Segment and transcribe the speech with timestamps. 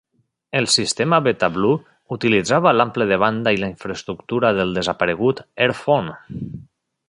[0.59, 1.83] El sistema BetaBlue
[2.15, 6.19] utilitzava l'ample de banda i l'infraestructura del desaparegut Airfone.